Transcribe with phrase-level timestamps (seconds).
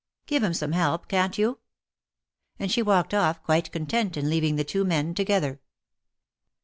[0.25, 1.59] Give him some help, can't you?"
[2.57, 5.61] And she walked off quite content in leaving the two men together.